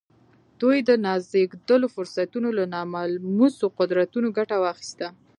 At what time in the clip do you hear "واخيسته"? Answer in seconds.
4.63-5.07